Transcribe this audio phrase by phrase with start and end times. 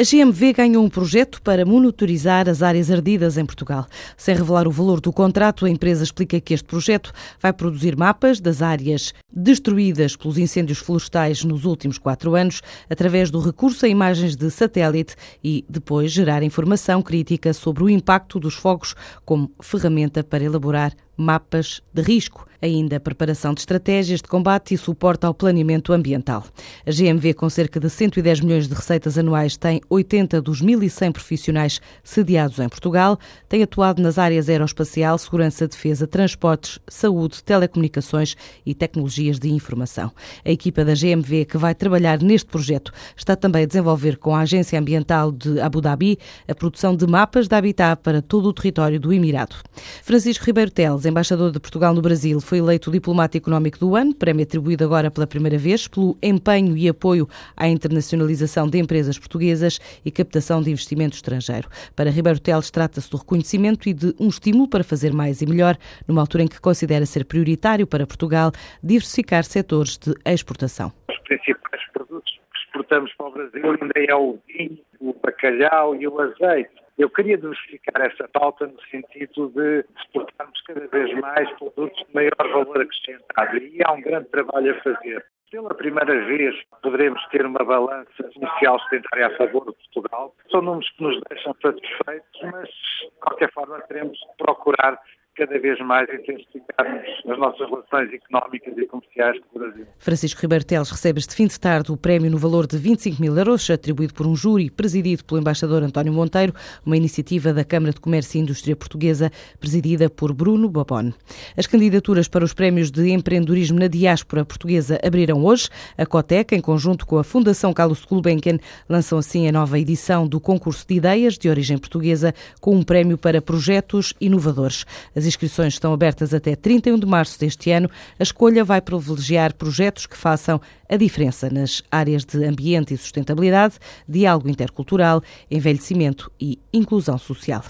[0.00, 3.84] A GMV ganhou um projeto para monitorizar as áreas ardidas em Portugal.
[4.16, 8.38] Sem revelar o valor do contrato, a empresa explica que este projeto vai produzir mapas
[8.40, 14.36] das áreas destruídas pelos incêndios florestais nos últimos quatro anos, através do recurso a imagens
[14.36, 18.94] de satélite e depois gerar informação crítica sobre o impacto dos fogos
[19.24, 25.24] como ferramenta para elaborar mapas de risco, ainda preparação de estratégias de combate e suporte
[25.24, 26.44] ao planeamento ambiental.
[26.86, 31.80] A GMV, com cerca de 110 milhões de receitas anuais, tem 80 dos 1.100 profissionais
[32.02, 39.38] sediados em Portugal, tem atuado nas áreas aeroespacial, segurança, defesa, transportes, saúde, telecomunicações e tecnologias
[39.38, 40.12] de informação.
[40.44, 44.40] A equipa da GMV que vai trabalhar neste projeto está também a desenvolver com a
[44.40, 48.98] Agência Ambiental de Abu Dhabi a produção de mapas de habitat para todo o território
[48.98, 49.56] do Emirado.
[50.02, 54.42] Francisco Ribeiro Teles, embaixador de Portugal no Brasil, foi eleito Diplomático Económico do Ano, prémio
[54.42, 60.10] atribuído agora pela primeira vez pelo empenho e apoio à internacionalização de empresas portuguesas e
[60.10, 61.68] captação de investimento estrangeiro.
[61.94, 65.76] Para Ribeiro Teles, trata-se do reconhecimento e de um estímulo para fazer mais e melhor,
[66.06, 68.50] numa altura em que considera ser prioritário para Portugal
[68.82, 70.90] diversificar setores de exportação.
[71.10, 76.08] Os principais produtos que exportamos para o Brasil ainda é o vinho, o bacalhau e
[76.08, 76.87] o azeite.
[76.98, 82.34] Eu queria diversificar essa pauta no sentido de exportarmos cada vez mais produtos de maior
[82.36, 83.56] valor acrescentado.
[83.56, 85.24] E há um grande trabalho a fazer.
[85.48, 90.34] Pela primeira vez poderemos ter uma balança inicial sedentária a favor de Portugal.
[90.50, 95.00] São números que nos deixam satisfeitos, mas de qualquer forma teremos que procurar
[95.38, 99.86] cada vez mais intensificarmos as nossas relações económicas e comerciais com o Brasil.
[99.98, 103.38] Francisco Ribeiro Teles recebe este fim de tarde o prémio no valor de 25 mil
[103.38, 106.52] euros, atribuído por um júri presidido pelo embaixador António Monteiro,
[106.84, 111.14] uma iniciativa da Câmara de Comércio e Indústria Portuguesa, presidida por Bruno Babone.
[111.56, 115.68] As candidaturas para os prémios de empreendedorismo na diáspora portuguesa abriram hoje.
[115.96, 120.40] A Cotec, em conjunto com a Fundação Carlos Gulbenkian, lançam assim a nova edição do
[120.40, 124.84] concurso de ideias de origem portuguesa, com um prémio para projetos inovadores.
[125.14, 127.88] As inscrições estão abertas até 31 de março deste ano.
[128.18, 133.74] A escolha vai privilegiar projetos que façam a diferença nas áreas de ambiente e sustentabilidade,
[134.08, 137.62] diálogo intercultural, envelhecimento e inclusão social.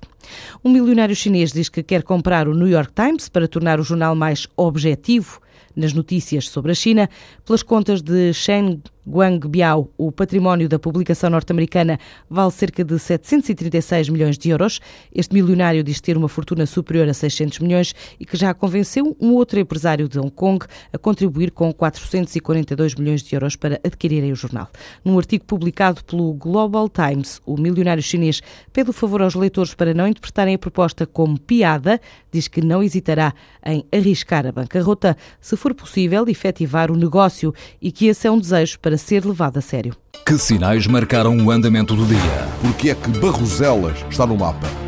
[0.65, 4.15] Um milionário chinês diz que quer comprar o New York Times para tornar o jornal
[4.15, 5.41] mais objetivo
[5.78, 7.09] nas notícias sobre a China.
[7.44, 14.37] Pelas contas de Shen Guangbiao, o património da publicação norte-americana vale cerca de 736 milhões
[14.37, 14.81] de euros.
[15.15, 19.33] Este milionário diz ter uma fortuna superior a 600 milhões e que já convenceu um
[19.33, 24.37] outro empresário de Hong Kong a contribuir com 442 milhões de euros para adquirirem o
[24.37, 24.69] jornal.
[25.03, 29.94] Num artigo publicado pelo Global Times, o milionário chinês pede o favor aos leitores para
[29.94, 33.33] não interpretarem a proposta como piada, diz que não hesitará
[33.65, 38.39] em arriscar a bancarrota se for possível efetivar o negócio e que esse é um
[38.39, 39.95] desejo para ser levado a sério.
[40.27, 42.19] Que sinais marcaram o andamento do dia?
[42.61, 44.88] Porque é que Barroselas está no mapa?